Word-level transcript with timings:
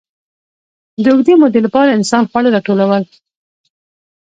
د 1.03 1.05
اوږدې 1.11 1.33
مودې 1.41 1.59
لپاره 1.65 1.95
انسان 1.97 2.23
خواړه 2.29 2.49
راټولول. 2.55 3.03